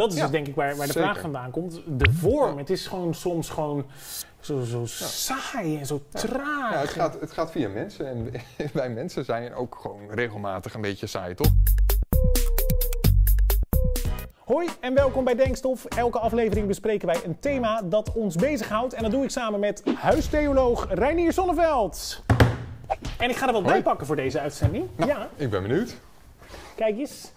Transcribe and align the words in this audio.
Dat 0.00 0.12
is 0.12 0.16
Ja, 0.18 0.22
dus 0.22 0.30
denk 0.30 0.46
ik 0.46 0.54
waar, 0.54 0.76
waar 0.76 0.86
de 0.86 0.92
zeker. 0.92 1.08
vraag 1.08 1.20
vandaan 1.20 1.50
komt. 1.50 1.80
De 1.86 2.10
vorm, 2.12 2.58
het 2.58 2.70
is 2.70 2.86
gewoon 2.86 3.14
soms 3.14 3.48
gewoon 3.50 3.86
zo, 4.40 4.60
zo 4.64 4.82
saai 4.86 5.78
en 5.78 5.86
zo 5.86 6.02
traag. 6.08 6.72
Ja, 6.72 6.78
het, 6.80 6.88
gaat, 6.90 7.20
het 7.20 7.32
gaat 7.32 7.50
via 7.50 7.68
mensen 7.68 8.06
en 8.06 8.30
wij 8.72 8.90
mensen 8.90 9.24
zijn 9.24 9.54
ook 9.54 9.78
gewoon 9.80 10.00
regelmatig 10.10 10.74
een 10.74 10.80
beetje 10.80 11.06
saai, 11.06 11.34
toch? 11.34 11.46
Hoi 14.44 14.68
en 14.80 14.94
welkom 14.94 15.24
bij 15.24 15.34
Denkstof. 15.34 15.84
Elke 15.84 16.18
aflevering 16.18 16.66
bespreken 16.66 17.06
wij 17.06 17.20
een 17.24 17.38
thema 17.40 17.82
dat 17.82 18.12
ons 18.12 18.36
bezighoudt. 18.36 18.92
En 18.94 19.02
dat 19.02 19.10
doe 19.10 19.24
ik 19.24 19.30
samen 19.30 19.60
met 19.60 19.82
huistheoloog 19.94 20.86
Reinier 20.90 21.32
Zonneveld. 21.32 22.22
En 23.18 23.30
ik 23.30 23.36
ga 23.36 23.46
er 23.46 23.52
wat 23.52 23.62
bij 23.62 23.82
pakken 23.82 24.06
voor 24.06 24.16
deze 24.16 24.40
uitzending. 24.40 24.88
Ja, 25.06 25.28
Ik 25.36 25.50
ben 25.50 25.62
benieuwd. 25.62 25.94
kijk 26.76 26.98
eens. 26.98 27.32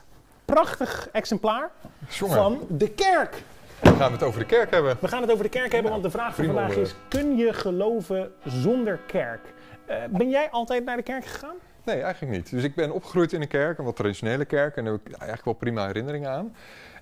Prachtig 0.45 1.09
exemplaar 1.11 1.71
Jongen, 2.09 2.35
van 2.35 2.59
de 2.69 2.89
kerk. 2.89 3.43
dan 3.81 3.95
gaan 3.95 4.07
we 4.07 4.13
het 4.13 4.23
over 4.23 4.39
de 4.39 4.45
kerk 4.45 4.71
hebben. 4.71 4.97
We 4.99 5.07
gaan 5.07 5.21
het 5.21 5.31
over 5.31 5.43
de 5.43 5.49
kerk 5.49 5.71
hebben, 5.71 5.91
want 5.91 6.03
de 6.03 6.11
vraag 6.11 6.35
van 6.35 6.45
vandaag 6.45 6.70
is: 6.70 6.75
onderwerp. 6.75 7.09
kun 7.09 7.38
je 7.38 7.53
geloven 7.53 8.31
zonder 8.45 8.99
kerk? 9.05 9.53
Eh, 9.85 9.98
ben 10.09 10.29
jij 10.29 10.49
altijd 10.49 10.85
naar 10.85 10.98
de 10.98 11.03
kerk 11.03 11.25
gegaan? 11.25 11.55
Nee, 11.84 12.01
eigenlijk 12.01 12.34
niet. 12.34 12.49
Dus 12.49 12.63
ik 12.63 12.75
ben 12.75 12.91
opgegroeid 12.91 13.34
in 13.34 13.41
een 13.41 13.48
kerk, 13.48 13.77
een 13.77 13.85
wat 13.85 13.95
traditionele 13.95 14.45
kerk. 14.45 14.75
En 14.75 14.84
daar 14.84 14.93
heb 14.93 15.07
ik 15.07 15.11
eigenlijk 15.11 15.45
wel 15.45 15.53
prima 15.53 15.85
herinneringen 15.85 16.29
aan. 16.29 16.55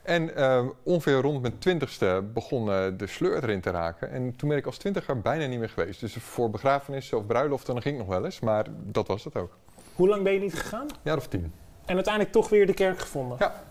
En 0.04 0.36
eh, 0.36 0.66
ongeveer 0.84 1.22
rond 1.22 1.42
mijn 1.42 1.58
twintigste 1.58 2.24
begon 2.34 2.72
eh, 2.72 2.86
de 2.98 3.08
sleur 3.08 3.44
erin 3.44 3.62
te 3.62 3.70
raken. 3.70 4.12
En 4.12 4.36
toen 4.36 4.50
ben 4.50 4.58
ik 4.58 4.66
als 4.66 4.78
twintiger 4.78 5.22
bijna 5.22 5.46
niet 5.46 5.60
meer 5.60 5.70
geweest. 5.70 6.00
Dus 6.00 6.14
voor 6.14 6.50
begrafenissen 6.50 7.18
of 7.18 7.26
bruiloften, 7.26 7.74
dan 7.74 7.82
ging 7.82 7.96
ik 7.96 8.02
nog 8.02 8.10
wel 8.10 8.26
eens. 8.26 8.40
Maar 8.40 8.66
dat 8.84 9.08
was 9.08 9.24
het 9.24 9.36
ook. 9.36 9.58
Hoe 9.96 10.08
lang 10.08 10.24
ben 10.24 10.34
je 10.34 10.40
niet 10.40 10.54
gegaan? 10.54 10.86
Jaar 11.02 11.18
of 11.18 11.28
tien. 11.28 11.54
En 11.92 11.98
uiteindelijk 11.98 12.34
toch 12.34 12.50
weer 12.50 12.66
de 12.68 12.74
kerk 12.74 13.00
gevonden. 13.00 13.38
Ja. 13.40 13.64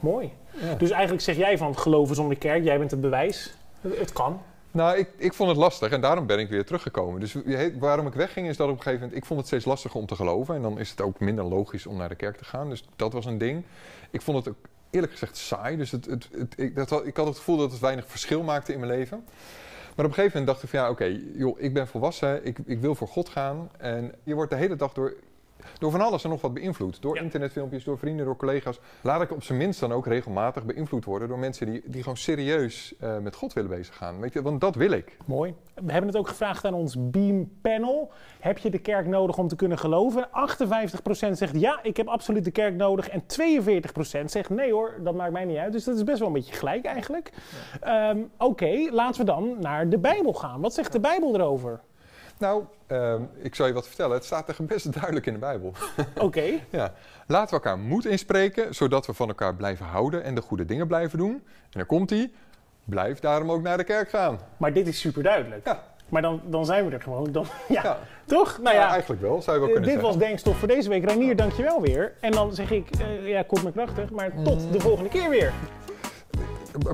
Mooi. 0.00 0.32
Ja. 0.50 0.74
Dus 0.74 0.90
eigenlijk 0.90 1.22
zeg 1.22 1.36
jij 1.36 1.58
van 1.58 1.78
geloven 1.78 2.14
zonder 2.14 2.36
kerk, 2.38 2.64
jij 2.64 2.78
bent 2.78 2.90
het 2.90 3.00
bewijs. 3.00 3.54
Het 3.80 3.98
het 3.98 4.12
kan. 4.12 4.40
Nou, 4.70 4.96
ik, 4.98 5.08
ik 5.16 5.34
vond 5.34 5.48
het 5.48 5.58
lastig 5.58 5.90
en 5.92 6.00
daarom 6.00 6.26
ben 6.26 6.38
ik 6.38 6.48
weer 6.48 6.64
teruggekomen. 6.64 7.20
Dus 7.20 7.36
waarom 7.78 8.06
ik 8.06 8.12
wegging 8.14 8.48
is 8.48 8.56
dat 8.56 8.66
op 8.68 8.76
een 8.76 8.82
gegeven 8.82 9.00
moment... 9.00 9.18
Ik 9.18 9.24
vond 9.26 9.38
het 9.38 9.48
steeds 9.48 9.64
lastiger 9.64 10.00
om 10.00 10.06
te 10.06 10.14
geloven. 10.14 10.54
En 10.54 10.62
dan 10.62 10.78
is 10.78 10.90
het 10.90 11.00
ook 11.00 11.20
minder 11.20 11.44
logisch 11.44 11.86
om 11.86 11.96
naar 11.96 12.08
de 12.08 12.14
kerk 12.14 12.36
te 12.36 12.44
gaan. 12.44 12.68
Dus 12.68 12.84
dat 12.96 13.12
was 13.12 13.24
een 13.24 13.38
ding. 13.38 13.62
Ik 14.10 14.22
vond 14.22 14.36
het 14.44 14.48
ook 14.48 14.68
eerlijk 14.90 15.12
gezegd 15.12 15.36
saai. 15.36 15.76
Dus 15.76 15.90
het, 15.90 16.04
het, 16.06 16.28
het- 16.32 16.54
ik, 16.58 16.74
dat, 16.76 16.90
had- 16.90 17.06
ik 17.06 17.16
had 17.16 17.26
het 17.26 17.36
gevoel 17.36 17.56
dat 17.56 17.70
het 17.70 17.80
weinig 17.80 18.04
verschil 18.08 18.42
maakte 18.42 18.72
in 18.72 18.78
mijn 18.80 18.92
leven. 18.92 19.24
Maar 19.96 20.04
op 20.04 20.10
een 20.10 20.14
gegeven 20.14 20.38
moment 20.38 20.46
dacht 20.46 20.62
ik 20.62 20.68
van 20.68 20.78
ja, 20.78 20.90
oké, 20.90 21.20
joh, 21.34 21.60
ik 21.60 21.74
ben 21.74 21.86
volwassen. 21.88 22.46
Ik, 22.46 22.58
ik 22.66 22.80
wil 22.80 22.94
voor 22.94 23.08
God 23.08 23.28
gaan. 23.28 23.70
En 23.78 24.12
je 24.22 24.34
wordt 24.34 24.50
de 24.50 24.56
hele 24.56 24.76
dag 24.76 24.92
door... 24.92 25.14
Door 25.78 25.90
van 25.90 26.00
alles 26.00 26.24
en 26.24 26.30
nog 26.30 26.40
wat 26.40 26.54
beïnvloed. 26.54 27.02
Door 27.02 27.14
Ja. 27.16 27.22
internetfilmpjes, 27.22 27.84
door 27.84 27.98
vrienden, 27.98 28.24
door 28.26 28.36
collega's. 28.36 28.80
Laat 29.02 29.22
ik 29.22 29.30
op 29.32 29.42
zijn 29.42 29.58
minst 29.58 29.80
dan 29.80 29.92
ook 29.92 30.06
regelmatig 30.06 30.64
beïnvloed 30.64 31.04
worden 31.04 31.28
door 31.28 31.38
mensen 31.38 31.66
die, 31.66 31.82
die 31.84 32.02
gewoon 32.02 32.16
serieus 32.16 32.94
eh, 33.00 33.18
met 33.18 33.34
God 33.34 33.52
willen 33.52 33.70
bezig 33.70 33.96
gaan. 33.96 34.20
Weet 34.20 34.32
je, 34.32 34.42
want 34.42 34.60
dat 34.60 34.74
wil 34.74 34.90
ik. 34.90 35.16
Mooi. 35.24 35.54
We 35.74 35.92
hebben 35.92 36.10
het 36.10 36.18
ook 36.18 36.28
gevraagd 36.28 36.64
aan 36.64 36.74
ons 36.74 36.96
Beam 36.98 37.50
panel. 37.60 38.10
Heb 38.40 38.58
je 38.58 38.70
de 38.70 38.78
kerk 38.78 39.06
nodig 39.06 39.38
om 39.38 39.48
te 39.48 39.56
kunnen 39.56 39.78
geloven? 39.78 40.28
58% 40.28 40.28
zegt 41.32 41.60
ja, 41.60 41.78
ik 41.82 41.96
heb 41.96 42.06
absoluut 42.08 42.44
de 42.44 42.50
kerk 42.50 42.74
nodig. 42.74 43.08
En 43.08 43.22
42% 43.22 44.24
zegt 44.24 44.50
nee 44.50 44.72
hoor, 44.72 44.94
dat 45.02 45.14
maakt 45.14 45.32
mij 45.32 45.44
niet 45.44 45.56
uit. 45.56 45.72
Dus 45.72 45.84
dat 45.84 45.96
is 45.96 46.04
best 46.04 46.18
wel 46.18 46.28
een 46.28 46.34
beetje 46.34 46.54
gelijk 46.54 46.84
eigenlijk. 46.84 47.32
Ehm, 47.80 48.18
Oké, 48.38 48.88
laten 48.90 49.20
we 49.20 49.26
dan 49.26 49.56
naar 49.60 49.88
de 49.88 49.98
Bijbel 49.98 50.32
gaan. 50.34 50.60
Wat 50.60 50.74
zegt 50.74 50.92
de 50.92 51.00
Bijbel 51.00 51.34
erover? 51.34 51.80
Nou, 52.38 52.64
ehm, 52.86 53.22
ik 53.38 53.54
zal 53.54 53.66
je 53.66 53.72
wat 53.72 53.86
vertellen. 53.86 54.14
Het 54.16 54.24
staat 54.24 54.48
er 54.48 54.56
best 54.74 54.92
duidelijk 54.92 55.26
in 55.26 55.32
de 55.32 55.38
Bijbel. 55.38 55.72
Oké, 56.18 56.44
ja. 56.70 56.92
Laten 57.26 57.48
we 57.48 57.64
elkaar 57.64 57.78
moed 57.78 58.06
inspreken, 58.06 58.74
zodat 58.74 59.06
we 59.06 59.12
van 59.14 59.28
elkaar 59.28 59.54
blijven 59.54 59.86
houden 59.86 60.22
en 60.24 60.34
de 60.34 60.40
goede 60.40 60.64
dingen 60.64 60.86
blijven 60.86 61.18
doen. 61.18 61.32
En 61.62 61.70
dan 61.70 61.86
komt 61.86 62.10
hij. 62.10 62.30
Blijf 62.84 63.18
daarom 63.18 63.50
ook 63.50 63.62
naar 63.62 63.76
de 63.76 63.84
kerk 63.84 64.08
gaan. 64.08 64.38
maar 64.56 64.72
dit 64.72 64.86
is 64.86 65.00
super 65.00 65.22
duidelijk. 65.22 65.66
Ja, 65.66 65.82
Maar 66.08 66.22
dan, 66.22 66.40
dan 66.44 66.64
zijn 66.66 66.86
we 66.88 66.94
er 66.94 67.02
gewoon. 67.02 67.32
Dan, 67.32 67.46
ja, 67.68 67.82
ja. 67.82 67.98
toch? 68.24 68.58
Nou 68.62 68.74
Ja, 68.76 68.82
ja, 68.82 68.90
eigenlijk 68.90 69.20
wel, 69.22 69.42
zou 69.42 69.56
je 69.56 69.62
wel 69.62 69.74
Eh, 69.74 69.80
kunnen 69.80 69.94
dit 69.94 70.06
was. 70.08 70.18
Denkstof 70.18 70.58
voor 70.58 70.68
deze 70.68 70.88
week. 70.88 71.04
Reinier, 71.04 71.36
dankjewel 71.36 71.80
weer. 71.80 72.12
En 72.20 72.30
dan 72.32 72.54
zeg 72.54 72.70
ik, 72.70 72.88
eh, 73.00 73.28
ja, 73.28 73.42
kort 73.42 73.62
maar 73.62 73.72
krachtig, 73.72 74.10
maar 74.10 74.30
tot 74.44 74.72
de 74.72 74.80
volgende 74.80 75.10
keer 75.10 75.28
weer. 75.30 75.52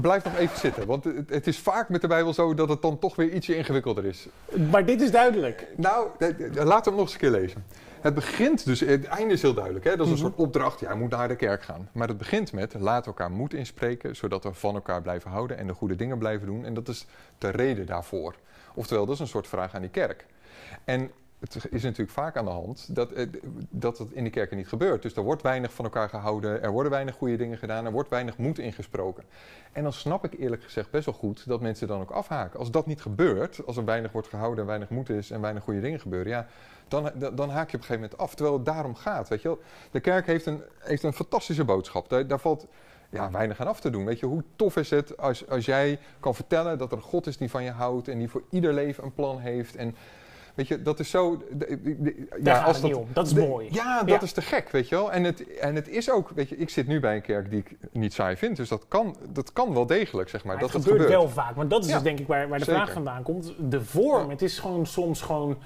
Blijf 0.00 0.24
nog 0.24 0.36
even 0.36 0.58
zitten, 0.58 0.86
want 0.86 1.04
het, 1.04 1.30
het 1.30 1.46
is 1.46 1.58
vaak 1.58 1.88
met 1.88 2.00
de 2.00 2.06
Bijbel 2.06 2.32
zo 2.32 2.54
dat 2.54 2.68
het 2.68 2.82
dan 2.82 2.98
toch 2.98 3.16
weer 3.16 3.30
ietsje 3.32 3.56
ingewikkelder 3.56 4.04
is. 4.04 4.28
Maar 4.70 4.84
dit 4.86 5.00
is 5.00 5.10
duidelijk. 5.10 5.66
Nou, 5.76 6.08
eh, 6.18 6.28
eh, 6.28 6.36
laten 6.64 6.64
we 6.64 6.88
hem 6.88 6.94
nog 6.94 7.00
eens 7.00 7.12
een 7.12 7.18
keer 7.18 7.30
lezen. 7.30 7.64
Het 8.00 8.14
begint 8.14 8.64
dus, 8.64 8.80
het 8.80 9.04
einde 9.04 9.32
is 9.32 9.42
heel 9.42 9.54
duidelijk. 9.54 9.84
Hè? 9.84 9.96
Dat 9.96 10.06
is 10.06 10.12
een 10.12 10.18
Mhm. 10.18 10.26
soort 10.26 10.38
opdracht, 10.38 10.80
jij 10.80 10.94
moet 10.94 11.10
naar 11.10 11.28
de 11.28 11.36
kerk 11.36 11.62
gaan. 11.62 11.88
Maar 11.92 12.08
het 12.08 12.18
begint 12.18 12.52
met, 12.52 12.72
we 12.72 13.06
elkaar 13.06 13.30
moed 13.30 13.54
inspreken, 13.54 14.16
zodat 14.16 14.44
we 14.44 14.52
van 14.54 14.74
elkaar 14.74 15.02
blijven 15.02 15.30
houden 15.30 15.58
en 15.58 15.66
de 15.66 15.74
goede 15.74 15.96
dingen 15.96 16.18
blijven 16.18 16.46
doen. 16.46 16.64
En 16.64 16.74
dat 16.74 16.88
is 16.88 17.06
de 17.38 17.48
reden 17.48 17.86
daarvoor. 17.86 18.34
Oftewel, 18.74 19.04
dat 19.06 19.14
is 19.14 19.20
een 19.20 19.26
soort 19.26 19.46
vraag 19.46 19.74
aan 19.74 19.80
die 19.80 19.90
kerk. 19.90 20.26
En 20.84 21.10
het 21.42 21.66
is 21.70 21.82
natuurlijk 21.82 22.10
vaak 22.10 22.36
aan 22.36 22.44
de 22.44 22.50
hand 22.50 22.94
dat, 22.94 23.12
eh, 23.12 23.26
dat 23.70 23.98
het 23.98 24.12
in 24.12 24.24
de 24.24 24.30
kerken 24.30 24.56
niet 24.56 24.68
gebeurt. 24.68 25.02
Dus 25.02 25.16
er 25.16 25.22
wordt 25.22 25.42
weinig 25.42 25.72
van 25.72 25.84
elkaar 25.84 26.08
gehouden, 26.08 26.62
er 26.62 26.70
worden 26.70 26.92
weinig 26.92 27.14
goede 27.14 27.36
dingen 27.36 27.58
gedaan, 27.58 27.86
er 27.86 27.92
wordt 27.92 28.08
weinig 28.08 28.36
moed 28.36 28.58
ingesproken. 28.58 29.24
En 29.72 29.82
dan 29.82 29.92
snap 29.92 30.24
ik 30.24 30.38
eerlijk 30.38 30.62
gezegd 30.62 30.90
best 30.90 31.04
wel 31.04 31.14
goed 31.14 31.46
dat 31.46 31.60
mensen 31.60 31.88
dan 31.88 32.00
ook 32.00 32.10
afhaken. 32.10 32.58
Als 32.58 32.70
dat 32.70 32.86
niet 32.86 33.02
gebeurt, 33.02 33.66
als 33.66 33.76
er 33.76 33.84
weinig 33.84 34.12
wordt 34.12 34.28
gehouden 34.28 34.60
en 34.60 34.66
weinig 34.66 34.88
moed 34.88 35.08
is 35.08 35.30
en 35.30 35.40
weinig 35.40 35.62
goede 35.62 35.80
dingen 35.80 36.00
gebeuren, 36.00 36.32
ja, 36.32 36.46
dan, 36.88 37.10
dan, 37.14 37.34
dan 37.34 37.50
haak 37.50 37.70
je 37.70 37.76
op 37.76 37.82
een 37.82 37.86
gegeven 37.86 38.00
moment 38.00 38.18
af. 38.18 38.34
Terwijl 38.34 38.56
het 38.56 38.66
daarom 38.66 38.94
gaat, 38.94 39.28
weet 39.28 39.42
je 39.42 39.48
wel. 39.48 39.60
De 39.90 40.00
kerk 40.00 40.26
heeft 40.26 40.46
een, 40.46 40.62
heeft 40.78 41.02
een 41.02 41.12
fantastische 41.12 41.64
boodschap. 41.64 42.08
Daar, 42.08 42.26
daar 42.26 42.40
valt 42.40 42.66
ja, 43.10 43.30
weinig 43.30 43.60
aan 43.60 43.66
af 43.66 43.80
te 43.80 43.90
doen. 43.90 44.04
Weet 44.04 44.18
je, 44.18 44.26
hoe 44.26 44.44
tof 44.56 44.76
is 44.76 44.90
het 44.90 45.16
als, 45.16 45.48
als 45.48 45.64
jij 45.64 45.98
kan 46.20 46.34
vertellen 46.34 46.78
dat 46.78 46.90
er 46.90 46.96
een 46.96 47.02
God 47.02 47.26
is 47.26 47.36
die 47.36 47.50
van 47.50 47.64
je 47.64 47.70
houdt 47.70 48.08
en 48.08 48.18
die 48.18 48.28
voor 48.28 48.42
ieder 48.50 48.72
leven 48.72 49.04
een 49.04 49.14
plan 49.14 49.38
heeft. 49.38 49.76
En 49.76 49.94
weet 50.54 50.68
je, 50.68 50.82
dat 50.82 51.00
is 51.00 51.10
zo. 51.10 51.42
ja, 52.42 52.62
als 52.62 52.80
dat. 52.80 52.98
Dat 53.12 53.26
is 53.26 53.34
mooi. 53.34 53.68
Ja, 53.70 53.98
dat 54.02 54.08
Ja. 54.08 54.20
is 54.22 54.32
te 54.32 54.42
gek, 54.42 54.68
weet 54.70 54.88
je 54.88 54.94
wel. 54.94 55.12
En 55.12 55.24
het, 55.24 55.56
en 55.56 55.74
het 55.74 55.88
is 55.88 56.10
ook, 56.10 56.30
weet 56.34 56.48
je, 56.48 56.56
ik 56.56 56.70
zit 56.70 56.86
nu 56.86 57.00
bij 57.00 57.14
een 57.14 57.22
kerk 57.22 57.50
die 57.50 57.58
ik 57.58 57.76
niet 57.92 58.12
saai 58.14 58.36
vind. 58.36 58.56
Dus 58.56 58.68
dat 58.68 58.84
kan, 58.88 59.16
dat 59.32 59.52
kan 59.52 59.74
wel 59.74 59.86
degelijk, 59.86 60.28
zeg 60.28 60.44
maar. 60.44 60.52
Maar 60.54 60.62
dat 60.62 60.72
het 60.72 60.82
het 60.82 60.92
gebeurt 60.92 61.10
wel 61.10 61.28
vaak. 61.28 61.56
Want 61.56 61.70
dat 61.70 61.82
is 61.84 61.88
Ja, 61.90 61.94
dus 61.94 62.02
denk 62.02 62.18
ik 62.18 62.26
waar, 62.26 62.48
waar 62.48 62.58
de 62.58 62.64
zeker. 62.64 62.80
vraag 62.80 62.92
vandaan 62.94 63.22
komt. 63.22 63.54
De 63.58 63.84
vorm, 63.84 64.30
het 64.30 64.42
is 64.42 64.58
gewoon 64.58 64.86
soms 64.86 65.20
gewoon 65.22 65.58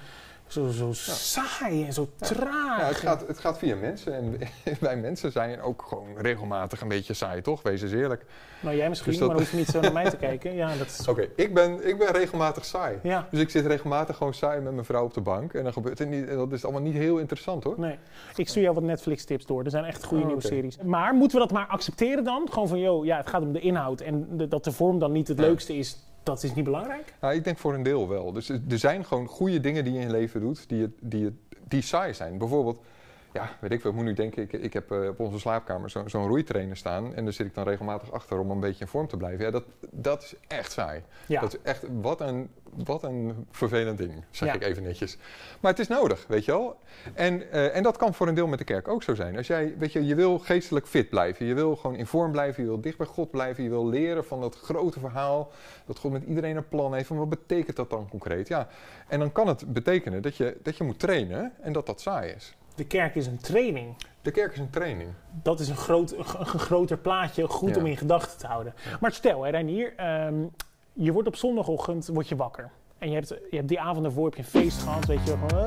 zo, 0.47 0.67
zo 0.69 0.89
saai 0.93 1.85
en 1.85 1.93
zo 1.93 2.07
traag. 2.15 2.79
Ja, 2.79 2.85
het 2.87 2.95
gaat, 2.95 3.27
het 3.27 3.39
gaat 3.39 3.57
via 3.57 3.75
mensen. 3.75 4.13
En 4.13 4.37
wij 4.79 4.97
mensen 4.97 5.31
zijn 5.31 5.61
ook 5.61 5.85
gewoon 5.87 6.07
regelmatig 6.17 6.81
een 6.81 6.87
beetje 6.87 7.13
saai, 7.13 7.41
toch? 7.41 7.61
Wees 7.61 7.81
eens 7.81 7.91
eerlijk. 7.91 8.25
Nou, 8.59 8.75
jij 8.75 8.89
misschien, 8.89 9.11
Dus 9.11 9.19
dat- 9.19 9.29
maar 9.29 9.37
hoef 9.37 9.51
je 9.51 9.57
niet 9.57 9.67
zo 9.67 9.79
naar 9.79 9.91
mij 9.93 10.09
te 10.09 10.17
kijken. 10.27 10.53
Ja, 10.55 10.75
dat 10.77 10.87
is... 10.87 11.07
Oké, 11.07 11.27
ik, 11.35 11.53
ben, 11.53 11.87
ik 11.87 11.97
ben 11.97 12.07
regelmatig 12.11 12.65
saai. 12.65 12.99
Ja, 13.03 13.27
Dus 13.31 13.39
ik 13.39 13.49
zit 13.49 13.65
regelmatig 13.65 14.17
gewoon 14.17 14.33
saai 14.33 14.61
met 14.61 14.73
mijn 14.73 14.85
vrouw 14.85 15.03
op 15.03 15.13
de 15.13 15.21
bank. 15.21 15.53
En 15.53 15.63
dan 15.63 15.73
gebeurt 15.73 15.99
er 15.99 16.07
niet. 16.07 16.27
en 16.27 16.35
Dat 16.37 16.51
is 16.51 16.63
allemaal 16.63 16.81
niet 16.81 16.93
heel 16.95 17.17
interessant 17.17 17.63
hoor. 17.63 17.75
nee. 17.77 17.97
Ik 18.35 18.49
stuur 18.49 18.63
jou 18.63 18.75
wat 18.75 18.83
Netflix-tips 18.83 19.45
door. 19.45 19.63
Er 19.63 19.69
zijn 19.71 19.83
echt 19.85 20.03
goede 20.03 20.21
Oh, 20.23 20.27
nieuwe 20.29 20.47
series. 20.47 20.77
Maar 20.83 21.13
moeten 21.13 21.37
we 21.39 21.43
dat 21.47 21.53
maar 21.53 21.67
accepteren 21.67 22.23
dan? 22.23 22.47
Gewoon 22.51 22.67
van, 22.67 22.79
joh, 22.79 23.05
ja, 23.05 23.17
het 23.17 23.27
gaat 23.29 23.41
om 23.41 23.51
de 23.53 23.59
inhoud. 23.59 24.01
En 24.01 24.27
de- 24.37 24.47
dat 24.47 24.63
de 24.63 24.71
vorm 24.71 24.99
dan 24.99 25.11
niet 25.11 25.27
het 25.27 25.39
leukste 25.39 25.75
is, 25.77 25.97
dat 26.27 26.43
is 26.43 26.53
niet 26.53 26.63
belangrijk? 26.63 27.13
Nou, 27.21 27.33
ik 27.33 27.43
denk 27.43 27.57
voor 27.57 27.73
een 27.73 27.83
deel 27.83 28.07
wel. 28.07 28.31
Dus 28.31 28.49
er 28.49 28.79
zijn 28.79 29.05
gewoon 29.05 29.27
goede 29.27 29.59
dingen 29.59 29.83
die 29.83 29.93
je 29.93 29.99
in 29.99 30.05
je 30.05 30.11
leven 30.11 30.41
doet, 30.41 30.69
die, 30.69 30.95
die, 31.01 31.39
die 31.67 31.81
saai 31.81 32.13
zijn. 32.13 32.37
Bijvoorbeeld, 32.37 32.81
ja, 33.37 33.49
weet 33.59 33.71
ik 33.71 33.81
veel, 33.81 33.89
ik 33.89 33.95
moet 33.95 34.05
nu 34.05 34.13
denken, 34.13 34.43
ik, 34.43 34.51
ik 34.53 34.73
heb 34.73 34.91
eh, 34.91 35.07
op 35.07 35.19
onze 35.19 35.39
slaapkamer 35.39 35.89
zo- 35.89 36.07
zo'n 36.07 36.27
roeitrainer 36.27 36.77
staan. 36.77 37.15
En 37.15 37.23
daar 37.23 37.33
zit 37.33 37.45
ik 37.47 37.53
dan 37.55 37.63
regelmatig 37.63 38.11
achter 38.11 38.39
om 38.39 38.51
een 38.51 38.59
beetje 38.59 38.81
in 38.83 38.87
vorm 38.87 39.07
te 39.07 39.17
blijven. 39.17 39.45
Ja, 39.45 39.51
dat, 39.51 39.63
dat 39.91 40.21
is 40.23 40.35
echt 40.47 40.71
saai. 40.71 41.03
Ja. 41.27 41.41
Dat 41.41 41.53
is 41.53 41.61
echt, 41.63 41.83
wat 42.01 42.21
een, 42.21 42.49
wat 42.85 43.03
een 43.03 43.47
vervelend 43.51 43.97
ding, 43.97 44.23
zeg 44.29 44.47
Ja. 44.49 44.55
ik 44.55 44.63
even 44.63 44.83
netjes. 44.83 45.17
Maar 45.59 45.71
het 45.71 45.79
is 45.79 45.87
nodig, 45.87 46.25
weet 46.27 46.45
je 46.45 46.51
wel. 46.51 46.77
En, 47.13 47.51
eh, 47.51 47.75
en 47.75 47.83
dat 47.83 47.97
kan 47.97 48.13
voor 48.13 48.27
een 48.27 48.33
deel 48.35 48.47
met 48.47 48.59
de 48.59 48.65
kerk 48.65 48.87
ook 48.87 49.03
zo 49.03 49.15
zijn. 49.15 49.37
Als 49.37 49.47
jij, 49.47 49.73
weet 49.77 49.91
je, 49.93 50.05
je 50.05 50.15
wil 50.15 50.39
geestelijk 50.39 50.87
fit 50.87 51.09
blijven. 51.09 51.45
Je 51.45 51.53
wil 51.53 51.75
gewoon 51.75 51.95
in 51.95 52.05
vorm 52.05 52.31
blijven. 52.31 52.63
Je 52.63 52.69
wil 52.69 52.81
dicht 52.81 52.97
bij 52.97 53.07
God 53.07 53.31
blijven. 53.31 53.63
Je 53.63 53.69
wil 53.69 53.87
leren 53.87 54.25
van 54.25 54.41
dat 54.41 54.55
grote 54.55 54.99
verhaal. 54.99 55.51
Dat 55.85 55.99
God 55.99 56.11
met 56.11 56.23
iedereen 56.23 56.55
een 56.57 56.67
plan 56.67 56.93
heeft. 56.93 57.09
En 57.09 57.15
wat 57.17 57.29
betekent 57.29 57.75
dat 57.75 57.89
dan 57.89 58.09
concreet? 58.09 58.47
Ja. 58.47 58.67
En 59.07 59.19
dan 59.19 59.31
kan 59.31 59.47
het 59.47 59.73
betekenen 59.73 60.21
dat 60.21 60.35
je, 60.37 60.57
dat 60.63 60.77
je 60.77 60.83
moet 60.83 60.99
trainen 60.99 61.51
en 61.61 61.73
dat 61.73 61.85
dat 61.85 62.01
saai 62.01 62.31
is. 62.31 62.55
De 62.77 62.83
kerk 62.85 63.15
is 63.15 63.27
een 63.27 63.37
training. 63.41 63.95
De 64.21 64.31
kerk 64.31 64.53
is 64.53 64.59
een 64.59 64.69
training. 64.69 65.09
Dat 65.43 65.59
is 65.59 65.69
een, 65.69 65.75
groot, 65.75 66.11
een 66.11 66.17
een 66.39 66.59
groter 66.59 66.97
plaatje, 66.97 67.47
goed 67.47 67.69
Ja. 67.75 67.81
om 67.81 67.85
in 67.85 67.97
gedachten 67.97 68.37
te 68.37 68.47
houden. 68.47 68.73
Maar 68.99 69.11
stel, 69.11 69.43
hè, 69.43 69.49
Reinier, 69.51 69.93
ehm, 69.95 70.33
je 70.93 71.11
wordt 71.11 71.27
op 71.27 71.35
zondagochtend 71.35 72.07
word 72.07 72.27
je 72.29 72.35
wakker. 72.35 72.69
En 72.97 73.09
je 73.09 73.13
hebt, 73.15 73.27
je 73.27 73.55
hebt 73.55 73.67
die 73.67 73.79
avond 73.79 74.05
ervoor 74.05 74.25
heb 74.25 74.33
je 74.33 74.39
een 74.39 74.49
feest 74.61 74.81
gehad, 74.81 75.05
weet 75.05 75.19
je 75.25 75.35
wel. 75.47 75.63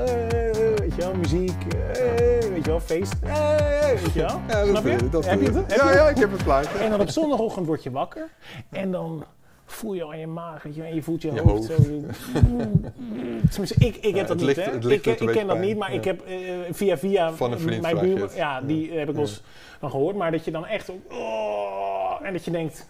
Weet 0.75 0.95
je 0.95 1.01
wel, 1.01 1.13
muziek, 1.15 1.63
weet 1.73 2.65
je 2.65 2.71
wel, 2.71 2.79
feest. 2.79 3.19
weet 3.19 4.13
je 4.13 4.19
wel. 4.19 4.65
Snap 4.67 4.83
je? 4.83 4.89
heb 4.89 5.41
je 5.41 5.51
het? 5.51 5.71
Heb 5.71 5.79
ja, 5.81 5.93
ja, 5.93 6.09
ik 6.09 6.17
heb 6.17 6.31
het 6.31 6.43
plaatje. 6.43 6.77
En 6.77 6.89
dan 6.89 6.99
op 6.99 7.09
zondagochtend 7.09 7.65
word 7.65 7.83
je 7.83 7.91
wakker. 7.91 8.29
En 8.69 8.91
dan 8.91 9.23
voel 9.71 9.93
je 9.93 10.03
al 10.03 10.13
je 10.13 10.27
maag, 10.27 10.63
weet 10.63 10.75
je 10.75 10.83
en 10.83 10.95
je 10.95 11.03
voelt 11.03 11.21
je, 11.21 11.31
Je 11.33 11.41
hoofd, 11.41 11.67
hoofd. 11.67 11.83
zo. 11.85 11.99
Tenminste, 13.51 13.75
ik, 13.85 13.95
ik 13.95 14.03
heb 14.03 14.15
Ja, 14.15 14.23
dat 14.23 14.37
niet, 14.37 14.45
ligt- 14.45 14.65
hè. 14.65 14.71
ik 14.91 15.05
ik 15.05 15.27
ken 15.31 15.47
dat 15.47 15.59
niet, 15.59 15.77
maar 15.77 15.91
ja. 15.91 15.97
ik 15.97 16.03
heb 16.03 16.21
eh, 16.21 16.35
via 16.71 16.97
via 16.97 17.33
Van 17.33 17.51
een 17.51 17.81
mijn 17.81 17.99
buurman, 17.99 18.29
ja, 18.35 18.61
die 18.61 18.91
heb 18.91 19.07
ik 19.09 19.13
wel 19.15 19.23
eens 19.23 19.43
van 19.79 19.89
gehoord. 19.89 20.15
Maar 20.15 20.31
dat 20.31 20.45
je 20.45 20.51
dan 20.51 20.65
echt, 20.65 20.91
oh, 21.09 22.19
en 22.23 22.33
dat 22.33 22.45
je 22.45 22.51
denkt, 22.51 22.89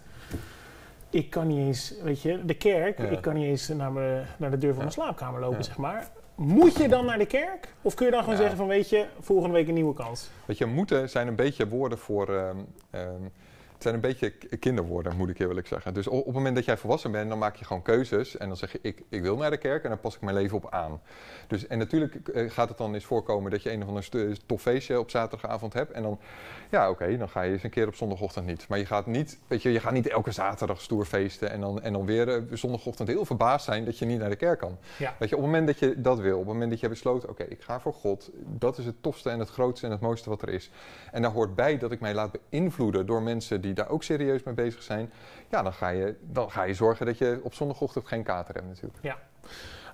ik 1.10 1.30
kan 1.30 1.48
niet 1.48 1.57
eens, 1.57 1.94
weet 2.04 2.22
je, 2.22 2.45
de 2.45 2.54
kerk, 2.54 3.00
ik 3.00 3.22
kan 3.22 3.33
niet 3.33 3.45
eens 3.45 3.68
naar, 3.68 3.92
me, 3.92 4.22
naar 4.38 4.51
de 4.51 4.57
deur 4.57 4.69
van 4.72 4.80
mijn 4.80 4.92
slaapkamer 4.92 5.39
lopen, 5.42 5.63
zeg 5.63 5.78
maar. 5.78 6.07
Moet 6.36 6.78
je 6.78 6.88
dan 6.88 7.06
naar 7.06 7.18
de 7.18 7.25
kerk? 7.25 7.74
Of 7.81 7.94
kun 7.94 8.06
je 8.06 8.12
dan 8.12 8.24
gewoon 8.24 8.38
zeggen 8.38 8.57
van, 8.57 8.68
weet 8.68 8.89
je, 8.89 9.06
volgende 9.19 9.54
week 9.56 9.68
een 9.68 9.74
nieuwe 9.74 9.94
kans? 9.94 10.30
Weet 10.45 10.57
je, 10.57 10.66
moeten 10.66 11.10
zijn 11.10 11.28
een 11.28 11.36
beetje 11.36 11.68
woorden 11.68 11.98
voor. 11.98 12.36
ehm, 12.36 12.57
ehm, 12.89 13.06
het 13.83 13.89
zijn 13.89 14.04
een 14.04 14.10
beetje 14.19 14.57
kinderwoorden, 14.57 15.16
moet 15.16 15.30
ik 15.30 15.39
eerlijk 15.39 15.68
zeggen. 15.68 15.94
Dus 15.94 16.07
op 16.07 16.25
het 16.25 16.33
moment 16.33 16.56
dat 16.56 16.66
jij 16.66 16.78
volwassen 16.78 17.12
bent, 17.12 17.30
dan 17.30 17.38
maak 17.38 17.56
je 17.56 17.66
gewoon 17.66 17.81
keuzes. 17.81 18.38
En 18.38 18.48
dan 18.48 18.57
zeg 18.57 18.72
je, 18.72 18.80
ik, 18.81 19.01
ik 19.10 19.22
wil 19.22 19.38
naar 19.38 19.50
de 19.50 19.57
kerk 19.57 19.83
en 19.83 19.89
daar 19.89 19.98
pas 19.98 20.16
ik 20.16 20.22
mijn 20.22 20.36
leven 20.36 20.57
op 20.57 20.72
aan. 20.72 21.01
Dus, 21.48 21.68
en 21.68 21.78
natuurlijk 21.78 22.28
eh, 22.28 22.50
gaat 22.50 22.69
het 22.69 22.78
dan 22.78 22.94
eens 22.94 23.06
voorkomen 23.06 23.51
dat 23.51 23.63
je 23.63 23.72
een 23.72 23.81
of 23.81 23.88
ander 23.88 24.04
stu- 24.04 24.36
tof 24.45 24.62
feestje 24.62 25.00
op 25.00 25.10
zaterdagavond 25.10 25.74
hebt. 25.74 25.92
En 25.92 26.04
dan, 26.04 26.19
ja 26.69 26.89
oké, 26.89 27.18
dan 27.18 27.30
ga 27.30 27.42
je 27.42 27.51
eens 27.51 27.63
een 27.63 27.69
keer 27.69 27.88
op 27.88 27.95
zondagochtend 27.95 28.45
niet. 28.45 28.68
Maar 28.68 28.78
je 28.78 28.86
gaat 28.86 29.06
niet, 29.06 29.39
weet 29.48 29.62
je, 29.62 29.72
je 29.72 29.80
gaat 29.80 29.94
niet 29.94 30.07
elke 30.07 30.31
zaterdag 30.31 30.81
stoer 30.81 31.06
feesten. 31.06 31.51
En 31.51 31.62
dan, 31.62 31.81
en 31.81 31.94
dan 31.94 32.06
weer 32.06 32.30
eh, 32.30 32.42
zondagochtend 32.51 33.07
heel 33.07 33.25
verbaasd 33.25 33.66
zijn 33.66 33.86
dat 33.86 33.98
je 33.98 34.06
niet 34.06 34.19
naar 34.19 34.30
de 34.30 34.36
kerk 34.36 34.60
kan. 34.60 34.78
Ja. 34.98 35.16
Weet 35.19 35.30
je, 35.30 35.36
op 35.36 35.42
het 35.42 35.51
moment 35.51 35.68
dat 35.68 35.80
je 35.80 36.01
dat 36.01 36.19
wil, 36.19 36.33
op 36.33 36.44
het 36.45 36.54
moment 36.54 36.72
dat 36.72 36.80
je 36.80 36.89
besloten, 36.89 37.30
oké, 37.30 37.44
ik 37.44 37.62
ga 37.62 37.80
voor 37.80 37.94
God, 37.94 38.30
dat 38.45 38.78
is 38.78 38.86
het 38.86 39.04
tofste 39.04 39.30
en 39.30 39.39
het 39.39 39.50
grootste 39.50 39.86
en 39.86 39.92
het 39.92 40.01
mooiste 40.01 40.30
wat 40.30 40.42
er 40.42 40.50
is. 40.50 40.69
En 41.12 41.22
daar 41.22 41.31
hoort 41.31 41.56
bij 41.56 41.78
dat 41.78 41.92
ik 41.92 42.00
mij 42.00 42.13
laat 42.13 42.38
beïnvloeden 42.50 43.06
door 43.06 43.22
mensen 43.22 43.62
die 43.62 43.70
daar 43.73 43.89
ook 43.89 44.03
serieus 44.03 44.44
mee 44.44 44.53
bezig 44.53 44.81
zijn. 44.81 45.12
Ja, 45.50 45.62
dan 45.62 45.73
ga 45.73 45.89
je, 45.89 46.15
dan 46.21 46.51
ga 46.51 46.63
je 46.63 46.73
zorgen 46.73 47.06
dat 47.06 47.18
je 47.18 47.39
op 47.44 47.53
zondagochtend 47.53 48.07
geen 48.07 48.23
kater 48.23 48.56
hebt 48.56 48.68
natuurlijk. 48.68 49.18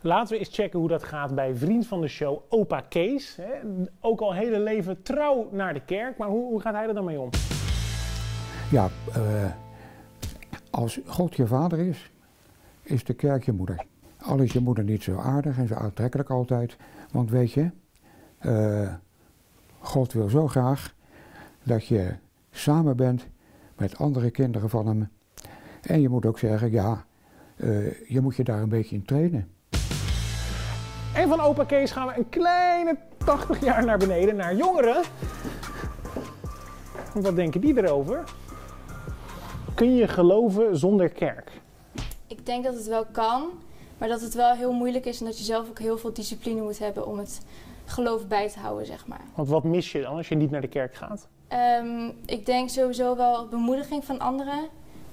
Laten 0.02 0.34
we 0.34 0.40
eens 0.40 0.56
checken 0.56 0.80
hoe 0.80 0.88
dat 0.88 1.04
gaat 1.04 1.36
bij 1.36 1.56
vriend 1.56 1.88
van 1.88 2.02
de 2.02 2.08
show, 2.08 2.42
opa 2.50 2.82
Kees. 2.90 3.36
Hè? 3.36 3.52
Ook 4.00 4.22
al 4.22 4.34
hele 4.34 4.60
leven 4.60 5.02
trouw 5.02 5.50
naar 5.52 5.74
de 5.74 5.82
kerk, 5.86 6.18
maar 6.18 6.28
hoe, 6.28 6.46
hoe 6.46 6.62
gaat 6.62 6.74
hij 6.74 6.88
er 6.88 6.94
dan 6.94 7.06
mee 7.06 7.20
om? 7.20 7.30
Ja, 8.72 8.90
eh, 9.14 9.52
als 10.70 11.00
God 11.06 11.36
je 11.36 11.48
vader 11.48 11.80
is, 11.80 12.12
is 12.82 13.04
de 13.04 13.14
kerk 13.14 13.44
je 13.46 13.52
moeder. 13.52 13.86
Al 14.18 14.40
is 14.40 14.54
je 14.54 14.60
moeder 14.60 14.84
niet 14.84 15.04
zo 15.04 15.18
aardig 15.18 15.58
en 15.58 15.68
zo 15.68 15.74
aantrekkelijk 15.74 16.30
altijd. 16.30 16.78
Want 17.12 17.30
weet 17.30 17.52
je, 17.52 17.70
eh, 18.38 18.94
God 19.80 20.14
wil 20.14 20.30
zo 20.30 20.48
graag 20.48 20.96
dat 21.64 21.86
je 21.86 22.14
samen 22.52 22.96
bent 22.96 23.28
met 23.78 23.98
andere 23.98 24.32
kinderen 24.32 24.70
van 24.70 24.88
hem. 24.88 25.10
En 25.82 26.02
je 26.02 26.10
moet 26.10 26.26
ook 26.26 26.40
zeggen, 26.40 26.72
ja, 26.72 27.06
eh, 27.56 28.10
je 28.10 28.22
moet 28.22 28.36
je 28.36 28.44
daar 28.44 28.62
een 28.62 28.70
beetje 28.70 28.96
in 28.96 29.06
trainen. 29.06 29.52
En 31.14 31.28
van 31.28 31.40
opa 31.40 31.64
Kees 31.64 31.92
gaan 31.92 32.08
we 32.08 32.18
een 32.18 32.30
kleine 32.30 32.98
80 33.18 33.64
jaar 33.64 33.86
naar 33.86 33.98
beneden, 33.98 34.36
naar 34.36 34.56
jongeren. 34.56 35.04
Wat 37.14 37.36
denken 37.36 37.62
die 37.62 37.78
erover? 37.78 38.24
Kun 39.76 39.96
je 39.96 40.08
geloven 40.08 40.78
zonder 40.78 41.10
kerk? 41.10 41.62
Ik 42.28 42.46
denk 42.46 42.64
dat 42.64 42.74
het 42.74 42.88
wel 42.88 43.06
kan, 43.06 43.50
maar 43.98 44.08
dat 44.08 44.22
het 44.22 44.34
wel 44.34 44.54
heel 44.54 44.74
moeilijk 44.74 45.06
is 45.06 45.20
en 45.20 45.26
dat 45.26 45.38
je 45.38 45.44
zelf 45.44 45.70
ook 45.70 45.80
heel 45.80 45.98
veel 45.98 46.14
discipline 46.14 46.62
moet 46.62 46.80
hebben 46.80 47.08
om 47.08 47.18
het 47.18 47.42
geloof 47.86 48.28
bij 48.28 48.50
te 48.50 48.60
houden, 48.60 48.86
zeg 48.86 49.08
maar. 49.08 49.22
Want 49.36 49.48
wat 49.48 49.64
mis 49.64 49.92
je 49.92 50.02
dan 50.02 50.16
als 50.16 50.30
je 50.30 50.36
niet 50.36 50.52
naar 50.52 50.62
de 50.62 50.68
kerk 50.68 50.96
gaat? 50.96 51.28
Ehm, 51.48 52.08
ik 52.26 52.46
denk 52.46 52.70
sowieso 52.70 53.16
wel 53.16 53.48
bemoediging 53.48 54.06
van 54.06 54.20
anderen. 54.20 54.68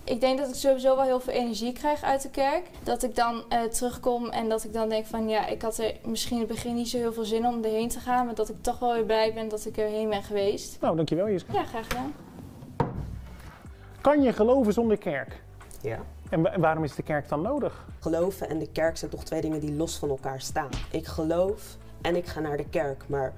Ik 0.05 0.21
denk 0.21 0.39
dat 0.39 0.49
ik 0.49 0.55
sowieso 0.55 0.97
wel 0.97 1.05
heel 1.05 1.21
veel 1.21 1.33
energie 1.33 1.73
krijg 1.73 2.03
uit 2.03 2.23
de 2.23 2.31
kerk. 2.31 2.63
Dat 2.83 3.03
ik 3.03 3.15
dan 3.17 3.43
eh, 3.49 3.63
terugkom 3.63 4.29
en 4.29 4.49
dat 4.49 4.65
ik 4.65 4.73
dan 4.73 4.89
denk 4.89 5.07
van 5.07 5.29
ja, 5.29 5.47
ik 5.47 5.63
had 5.63 5.79
er 5.79 5.95
misschien 6.05 6.35
in 6.41 6.43
het 6.43 6.53
begin 6.53 6.75
niet 6.75 6.89
zo 6.89 6.99
heel 6.99 7.13
veel 7.13 7.25
zin 7.25 7.47
om 7.47 7.65
erheen 7.65 7.89
te 7.89 8.01
gaan. 8.01 8.27
Maar 8.27 8.35
dat 8.35 8.49
ik 8.49 8.57
toch 8.63 8.79
wel 8.79 8.93
weer 8.93 9.05
blij 9.05 9.35
ben 9.35 9.49
dat 9.49 9.67
ik 9.67 9.77
erheen 9.77 10.09
ben 10.09 10.23
geweest. 10.23 10.81
Nou, 10.81 10.97
dankjewel 10.97 11.29
Jiska. 11.29 11.53
Ja, 11.53 11.65
graag 11.65 11.87
gedaan. 11.87 12.13
Kan 14.01 14.23
je 14.23 14.33
geloven 14.33 14.73
zonder 14.73 14.97
kerk? 14.99 15.43
Ja. 15.81 15.99
En 16.31 16.43
wa- 16.43 16.59
waarom 16.59 16.85
is 16.85 16.95
de 16.95 17.03
kerk 17.03 17.29
dan 17.29 17.43
nodig? 17.43 17.87
Geloven 18.01 18.49
en 18.49 18.59
de 18.59 18.69
kerk 18.73 18.97
zijn 18.97 19.11
toch 19.11 19.25
twee 19.25 19.41
dingen 19.41 19.61
die 19.61 19.75
los 19.75 19.97
van 19.99 20.09
elkaar 20.09 20.41
staan. 20.41 20.69
Ik 20.91 21.07
geloof 21.07 21.77
en 22.03 22.17
ik 22.17 22.27
ga 22.27 22.41
naar 22.41 22.57
de 22.57 22.69
kerk, 22.69 23.05
maar 23.09 23.33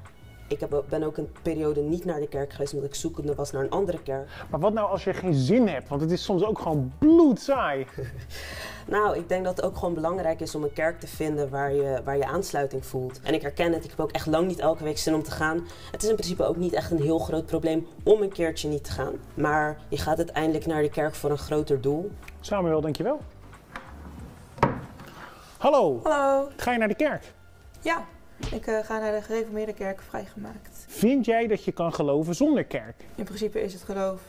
ik 0.49 0.61
heb, 0.61 0.85
ben 0.89 1.03
ook 1.03 1.17
een 1.17 1.33
periode 1.43 1.81
niet 1.81 2.05
naar 2.05 2.21
de 2.21 2.29
kerk 2.29 2.53
geweest 2.53 2.75
omdat 2.75 2.89
ik 2.89 2.95
zoekende 2.95 3.35
was 3.35 3.53
naar 3.53 3.63
een 3.63 3.71
andere 3.71 4.03
kerk. 4.03 4.29
Maar 4.51 4.61
wat 4.61 4.73
nou 4.73 4.91
als 4.91 5.05
je 5.05 5.15
geen 5.15 5.35
zin 5.35 5.69
hebt? 5.69 5.89
Want 5.89 6.01
het 6.01 6.11
is 6.11 6.25
soms 6.25 6.45
ook 6.45 6.59
gewoon 6.59 6.93
bloedsaai. 6.99 7.87
Nou, 8.89 9.17
ik 9.17 9.29
denk 9.29 9.45
dat 9.45 9.57
het 9.57 9.65
ook 9.65 9.77
gewoon 9.77 9.95
belangrijk 9.95 10.41
is 10.41 10.55
om 10.55 10.63
een 10.63 10.73
kerk 10.73 11.01
te 11.01 11.07
vinden 11.07 11.51
waar 11.51 11.73
je, 11.73 12.01
waar 12.05 12.17
je 12.17 12.27
aansluiting 12.27 12.87
voelt. 12.87 13.21
En 13.23 13.35
ik 13.35 13.43
herken 13.43 13.73
het, 13.73 13.85
ik 13.85 13.91
heb 13.91 14.01
ook 14.01 14.13
echt 14.13 14.27
lang 14.27 14.47
niet 14.47 14.59
elke 14.59 14.85
week 14.85 14.99
zin 14.99 15.15
om 15.15 15.23
te 15.23 15.31
gaan. 15.31 15.67
Het 15.91 16.03
is 16.03 16.09
in 16.09 16.15
principe 16.15 16.45
ook 16.45 16.57
niet 16.57 16.73
echt 16.73 16.91
een 16.91 17.03
heel 17.03 17.19
groot 17.19 17.47
probleem 17.47 17.87
om 18.03 18.23
een 18.23 18.33
keertje 18.33 18.69
niet 18.69 18.85
te 18.85 18.91
gaan. 18.91 19.15
Maar 19.35 19.79
je 19.89 19.99
gaat 19.99 20.17
uiteindelijk 20.17 20.67
naar 20.67 20.83
de 20.83 20.91
kerk 20.91 21.15
voor 21.15 21.31
een 21.31 21.39
groter 21.39 21.81
doel. 21.81 22.11
Samuel, 22.41 22.81
dankjewel. 22.81 23.21
Hallo, 25.59 26.01
Hallo. 26.03 26.49
ga 26.57 26.73
je 26.73 26.79
naar 26.79 26.89
de 26.89 26.95
kerk? 26.95 27.33
Ja, 27.81 28.05
ik 28.53 28.67
eh, 28.67 28.79
ga 28.85 28.99
naar 28.99 29.13
de 29.13 29.23
gereformeerde 29.23 29.73
kerk 29.75 30.01
vrijgemaakt. 30.01 30.85
Vind 30.89 31.25
jij 31.25 31.47
dat 31.47 31.65
je 31.65 31.73
kan 31.73 31.93
geloven 31.95 32.35
zonder 32.35 32.65
kerk? 32.65 32.95
In 33.15 33.25
principe 33.25 33.63
is 33.63 33.73
het 33.73 33.83
geloof, 33.83 34.21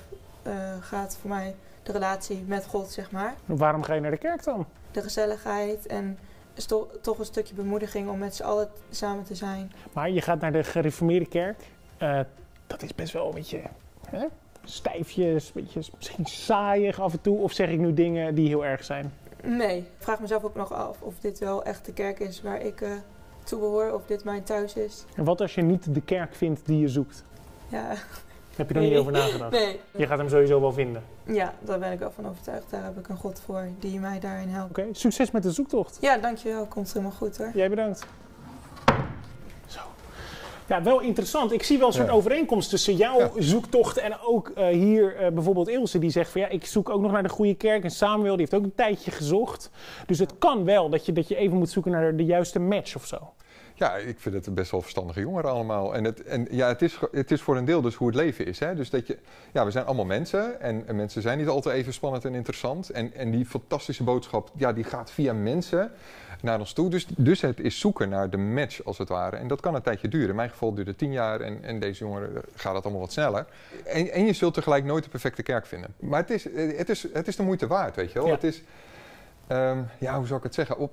eh, 0.43 0.53
gaat 0.79 1.17
voor 1.21 1.29
mij 1.29 1.55
de 1.83 1.91
relatie 1.91 2.43
met 2.47 2.65
God, 2.65 2.89
zeg 2.91 3.11
maar. 3.11 3.35
Waarom 3.45 3.83
ga 3.83 3.93
je 3.93 4.01
naar 4.01 4.11
de 4.11 4.17
kerk 4.17 4.43
dan? 4.43 4.65
De 4.91 5.01
gezelligheid 5.01 5.85
en 5.85 6.17
is 6.53 6.65
to- 6.65 6.89
toch 7.01 7.19
een 7.19 7.25
stukje 7.25 7.53
bemoediging 7.53 8.09
om 8.09 8.17
met 8.17 8.35
z'n 8.35 8.43
allen 8.43 8.69
samen 8.89 9.23
te 9.23 9.35
zijn. 9.35 9.71
Maar 9.93 10.09
je 10.09 10.21
gaat 10.21 10.39
naar 10.39 10.51
de 10.51 10.63
gereformeerde 10.63 11.25
kerk. 11.27 11.63
Eh, 11.97 12.19
dat 12.67 12.81
is 12.83 12.95
best 12.95 13.13
wel 13.13 13.27
een 13.27 13.33
beetje 13.33 13.61
hè? 14.09 14.25
stijfjes, 14.63 15.51
een 15.55 15.63
beetje 15.63 15.91
misschien 15.97 16.25
saaiig 16.25 16.99
af 16.99 17.13
en 17.13 17.21
toe. 17.21 17.37
Of 17.37 17.51
zeg 17.51 17.69
ik 17.69 17.79
nu 17.79 17.93
dingen 17.93 18.35
die 18.35 18.47
heel 18.47 18.65
erg 18.65 18.83
zijn? 18.83 19.13
Nee, 19.43 19.77
ik 19.77 19.85
vraag 19.97 20.19
mezelf 20.19 20.43
ook 20.43 20.55
nog 20.55 20.73
af 20.73 21.01
of 21.01 21.19
dit 21.19 21.39
wel 21.39 21.63
echt 21.63 21.85
de 21.85 21.93
kerk 21.93 22.19
is 22.19 22.41
waar 22.41 22.61
ik 22.61 22.81
eh 23.47 23.53
toe 23.53 23.59
behoor, 23.59 23.93
of 23.93 24.05
dit 24.05 24.23
mijn 24.23 24.43
thuis 24.43 24.73
is. 24.73 25.03
En 25.15 25.23
wat 25.23 25.41
als 25.41 25.55
je 25.55 25.61
niet 25.61 25.93
de 25.93 26.01
kerk 26.01 26.35
vindt 26.35 26.61
die 26.65 26.79
je 26.79 26.87
zoekt? 26.87 27.23
Ja, 27.67 27.93
Heb 28.55 28.69
je 28.69 28.75
er 28.75 28.81
niet 28.81 28.97
over 28.97 29.11
nagedacht? 29.11 29.51
nee. 29.51 29.79
Je 29.97 30.07
gaat 30.07 30.17
hem 30.17 30.29
sowieso 30.29 30.61
wel 30.61 30.71
vinden. 30.73 31.03
Ja, 31.23 31.53
daar 31.59 31.79
ben 31.79 31.91
ik 31.91 31.99
wel 31.99 32.11
van 32.11 32.27
overtuigd. 32.29 32.69
Daar 32.69 32.83
heb 32.83 32.97
ik 32.97 33.07
een 33.07 33.17
God 33.17 33.41
voor 33.45 33.67
die 33.79 33.99
mij 33.99 34.19
daarin 34.19 34.49
helpt. 34.49 34.69
Oké, 34.69 34.87
succes 34.91 35.31
met 35.31 35.43
de 35.43 35.51
zoektocht. 35.51 35.97
Ja, 36.01 36.17
dankjewel. 36.17 36.65
Komt 36.65 36.87
helemaal 36.93 37.11
goed 37.17 37.37
hoor. 37.37 37.51
Jij 37.53 37.69
bedankt. 37.69 38.05
Zo. 39.67 39.79
Ja, 40.67 40.83
wel 40.83 40.99
interessant. 40.99 41.51
Ik 41.51 41.63
zie 41.63 41.77
wel 41.77 41.87
een 41.87 41.93
soort 41.93 42.07
Ja. 42.07 42.13
overeenkomst 42.13 42.69
tussen 42.69 42.95
jouw 42.95 43.19
Ja. 43.19 43.29
zoektocht 43.37 43.97
en 43.97 44.19
ook 44.19 44.49
eh, 44.49 44.67
hier 44.67 45.15
eh, 45.15 45.31
bijvoorbeeld 45.31 45.67
Ilse 45.67 45.99
die 45.99 46.09
zegt 46.09 46.31
van 46.31 46.41
ja, 46.41 46.47
ik 46.47 46.65
zoek 46.65 46.89
ook 46.89 47.01
nog 47.01 47.11
naar 47.11 47.23
de 47.23 47.29
goede 47.29 47.55
kerk. 47.55 47.83
En 47.83 47.91
Samuel 47.91 48.31
die 48.35 48.39
heeft 48.39 48.53
ook 48.53 48.63
een 48.63 48.75
tijdje 48.75 49.11
gezocht. 49.11 49.69
Dus 50.05 50.19
het 50.19 50.33
kan 50.37 50.63
wel 50.65 50.89
dat 50.89 51.05
je, 51.05 51.11
dat 51.11 51.27
je 51.27 51.35
even 51.35 51.57
moet 51.57 51.69
zoeken 51.69 51.91
naar 51.91 52.15
de 52.15 52.25
juiste 52.25 52.59
match 52.59 52.95
of 52.95 53.05
zo. 53.05 53.33
Ja, 53.77 53.95
ik 53.95 54.19
vind 54.19 54.35
het 54.35 54.55
best 54.55 54.71
wel 54.71 54.81
verstandige 54.81 55.19
jongeren 55.19 55.49
allemaal. 55.49 55.95
En, 55.95 56.03
het, 56.03 56.23
en 56.23 56.47
ja, 56.51 56.67
het 56.67 56.81
is, 56.81 56.99
het 57.11 57.31
is 57.31 57.41
voor 57.41 57.57
een 57.57 57.65
deel 57.65 57.81
dus 57.81 57.95
hoe 57.95 58.07
het 58.07 58.15
leven 58.15 58.45
is. 58.45 58.59
Hè? 58.59 58.75
Dus 58.75 58.89
dat 58.89 59.07
je, 59.07 59.17
ja, 59.51 59.65
we 59.65 59.71
zijn 59.71 59.85
allemaal 59.85 60.05
mensen 60.05 60.61
en, 60.61 60.83
en 60.87 60.95
mensen 60.95 61.21
zijn 61.21 61.37
niet 61.37 61.47
altijd 61.47 61.75
even 61.75 61.93
spannend 61.93 62.25
en 62.25 62.35
interessant. 62.35 62.89
En, 62.89 63.13
en 63.13 63.31
die 63.31 63.45
fantastische 63.45 64.03
boodschap, 64.03 64.51
ja, 64.55 64.73
die 64.73 64.83
gaat 64.83 65.11
via 65.11 65.33
mensen 65.33 65.91
naar 66.41 66.59
ons 66.59 66.73
toe. 66.73 66.89
Dus, 66.89 67.07
dus 67.17 67.41
het 67.41 67.59
is 67.59 67.79
zoeken 67.79 68.09
naar 68.09 68.29
de 68.29 68.37
match 68.37 68.83
als 68.83 68.97
het 68.97 69.09
ware. 69.09 69.35
En 69.35 69.47
dat 69.47 69.61
kan 69.61 69.75
een 69.75 69.81
tijdje 69.81 70.07
duren. 70.07 70.29
In 70.29 70.35
mijn 70.35 70.49
geval 70.49 70.73
duurde 70.73 70.89
het 70.89 70.99
tien 70.99 71.11
jaar 71.11 71.41
en, 71.41 71.63
en 71.63 71.79
deze 71.79 72.03
jongeren 72.03 72.35
eh, 72.35 72.41
gaat 72.55 72.75
het 72.75 72.83
allemaal 72.83 73.01
wat 73.01 73.11
sneller. 73.11 73.45
En, 73.85 74.11
en 74.11 74.25
je 74.25 74.33
zult 74.33 74.53
tegelijk 74.53 74.85
nooit 74.85 75.03
de 75.03 75.09
perfecte 75.09 75.43
kerk 75.43 75.65
vinden. 75.65 75.93
Maar 75.99 76.19
het 76.19 76.29
is, 76.29 76.51
eh, 76.51 76.77
het 76.77 76.89
is, 76.89 77.07
het 77.13 77.27
is 77.27 77.35
de 77.35 77.43
moeite 77.43 77.67
waard, 77.67 77.95
weet 77.95 78.11
je 78.11 78.19
wel. 78.19 78.27
Ja. 78.27 78.33
Het 78.33 78.43
is, 78.43 78.63
ehm, 79.47 79.77
ja, 79.99 80.17
hoe 80.17 80.25
zou 80.25 80.37
ik 80.37 80.43
het 80.43 80.53
zeggen? 80.53 80.77
Op, 80.77 80.91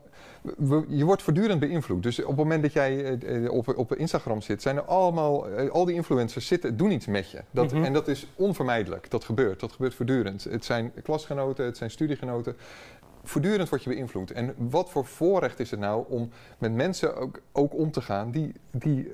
we- 0.56 0.84
je 0.88 1.04
wordt 1.04 1.22
voortdurend 1.22 1.60
beïnvloed. 1.60 2.02
Dus 2.02 2.20
op 2.20 2.26
het 2.26 2.36
moment 2.36 2.62
dat 2.62 2.72
jij 2.72 3.04
eh, 3.18 3.44
eh, 3.44 3.52
op, 3.52 3.76
op 3.78 3.94
Instagram 3.94 4.40
zit, 4.42 4.62
zijn 4.62 4.76
er 4.76 4.82
allemaal, 4.82 5.48
eh, 5.48 5.70
al 5.70 5.84
die 5.84 5.94
influencers 5.94 6.46
zitten, 6.46 6.76
doen 6.76 6.90
iets 6.90 7.06
met 7.06 7.30
je. 7.30 7.40
Dat, 7.50 7.72
Mhm. 7.72 7.84
En 7.84 7.92
dat 7.92 8.08
is 8.08 8.26
onvermijdelijk. 8.34 9.10
Dat 9.10 9.24
gebeurt. 9.24 9.60
Dat 9.60 9.72
gebeurt 9.72 9.94
voortdurend. 9.94 10.44
Het 10.44 10.64
zijn 10.64 10.92
klasgenoten, 11.02 11.64
het 11.64 11.76
zijn 11.76 11.90
studiegenoten. 11.90 12.56
Voortdurend 13.24 13.68
word 13.68 13.82
je 13.82 13.90
beïnvloed. 13.90 14.30
En 14.30 14.54
wat 14.56 14.90
voor 14.90 15.04
voorrecht 15.04 15.60
is 15.60 15.70
het 15.70 15.80
nou 15.80 16.04
om 16.08 16.30
met 16.58 16.72
mensen 16.72 17.16
ook, 17.16 17.40
ook 17.52 17.74
om 17.74 17.90
te 17.90 18.00
gaan 18.00 18.30
die, 18.30 18.52
die, 18.70 19.12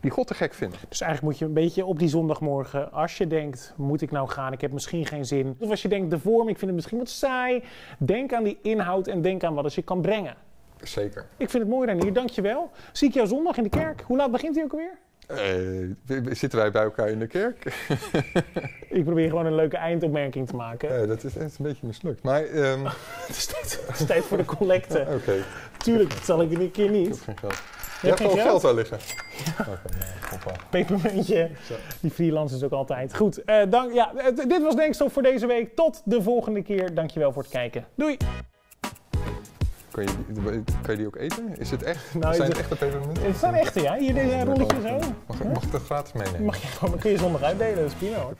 die 0.00 0.10
God 0.10 0.26
te 0.26 0.34
gek 0.34 0.54
vinden? 0.54 0.78
Dus 0.88 1.00
eigenlijk 1.00 1.32
moet 1.32 1.38
je 1.38 1.44
een 1.44 1.64
beetje 1.64 1.84
op 1.84 1.98
die 1.98 2.08
zondagmorgen, 2.08 2.92
als 2.92 3.18
je 3.18 3.26
denkt, 3.26 3.74
moet 3.76 4.00
ik 4.00 4.10
nou 4.10 4.28
gaan? 4.28 4.52
Ik 4.52 4.60
heb 4.60 4.72
misschien 4.72 5.06
geen 5.06 5.24
zin. 5.24 5.56
Of 5.58 5.70
als 5.70 5.82
je 5.82 5.88
denkt, 5.88 6.10
de 6.10 6.18
vorm, 6.18 6.48
ik 6.48 6.58
vind 6.58 6.66
het 6.66 6.74
misschien 6.74 6.98
wat 6.98 7.08
saai. 7.08 7.64
Denk 7.98 8.32
aan 8.32 8.44
die 8.44 8.58
inhoud 8.62 9.06
en 9.06 9.22
denk 9.22 9.44
aan 9.44 9.54
wat 9.54 9.64
het 9.64 9.74
je 9.74 9.82
kan 9.82 10.00
brengen. 10.00 10.34
Zeker. 10.82 11.26
Ik 11.36 11.50
vind 11.50 11.62
het 11.62 11.72
mooi, 11.72 11.86
Renier. 11.86 12.12
Dankjewel. 12.12 12.70
Zie 12.92 13.08
ik 13.08 13.14
jou 13.14 13.26
zondag 13.26 13.56
in 13.56 13.62
de 13.62 13.68
kerk. 13.68 14.02
Hoe 14.06 14.16
laat 14.16 14.30
begint 14.30 14.54
hij 14.54 14.64
ook 14.64 14.72
alweer? 14.72 14.98
Eh, 15.28 16.26
zitten 16.30 16.58
wij 16.58 16.70
bij 16.70 16.82
elkaar 16.82 17.08
in 17.08 17.18
de 17.18 17.26
kerk? 17.26 17.64
Ik 18.88 19.04
probeer 19.04 19.28
gewoon 19.28 19.46
een 19.46 19.54
leuke 19.54 19.76
eindopmerking 19.76 20.48
te 20.48 20.56
maken. 20.56 21.00
Ja, 21.00 21.06
dat 21.06 21.24
is 21.24 21.36
echt 21.36 21.58
een 21.58 21.64
beetje 21.64 21.86
mislukt. 21.86 22.22
Maar, 22.22 22.44
ehm, 22.44 22.84
Het, 23.26 23.36
is 23.36 23.46
tijd, 23.46 23.80
het 23.86 24.00
is 24.00 24.06
tijd 24.06 24.24
voor 24.24 24.36
de 24.36 24.44
collecte. 24.44 25.06
oké, 25.18 25.34
Tuurlijk, 25.76 26.10
dat 26.10 26.24
zal 26.24 26.42
ik 26.42 26.50
een 26.50 26.70
keer 26.70 26.84
ik 26.84 26.90
heb 26.90 26.90
niet. 26.90 27.20
geen 27.20 27.38
geld. 27.38 27.54
Je 28.02 28.08
hebt 28.08 28.18
wel 28.20 28.30
geld? 28.30 28.62
daar 28.62 28.74
liggen. 28.74 28.98
Oké, 29.60 29.78
nou. 30.44 30.56
Pepermuntje. 30.70 31.50
Die 32.00 32.10
freelancers 32.10 32.62
ook 32.62 32.72
altijd. 32.72 33.16
Goed, 33.16 33.44
eh, 33.44 33.62
dank, 33.68 33.92
ja, 33.92 34.12
eh, 34.16 34.48
dit 34.48 34.62
was 34.62 34.76
Denkstof 34.76 35.12
voor 35.12 35.22
deze 35.22 35.46
week. 35.46 35.74
Tot 35.74 36.02
de 36.04 36.22
volgende 36.22 36.62
keer. 36.62 36.94
Dankjewel 36.94 37.32
voor 37.32 37.42
het 37.42 37.50
kijken. 37.50 37.84
Doei! 37.94 38.16
Kan 40.04 40.06
je, 40.06 40.52
die- 40.64 40.64
kan 40.82 40.90
je 40.90 40.96
die 40.96 41.06
ook 41.06 41.16
eten? 41.16 41.58
Is 41.58 41.70
het 41.70 41.82
echt? 41.82 42.14
Nou, 42.14 42.34
Zijn 42.34 42.48
het- 42.48 42.58
echte 42.58 42.76
pepermunten? 42.76 43.22
Het 43.26 43.36
zijn 43.36 43.54
echte, 43.54 43.80
ja. 43.82 43.96
Hier 43.96 44.14
deze 44.14 44.44
rolletjes 44.44 44.82
zo. 44.82 44.98
Mag, 45.26 45.42
mag 45.52 45.62
ik 45.62 45.72
het 45.72 45.82
gratis 45.82 46.12
meenemen? 46.12 46.44
Mag 46.44 46.56
je 46.56 46.66
gewoon, 46.66 46.98
kun 46.98 47.10
je 47.10 47.18
zondag 47.18 47.42
uitdelen, 47.42 47.76
dat 47.76 47.84
is 47.86 47.92
prima 47.94 48.16
hoor. 48.16 48.34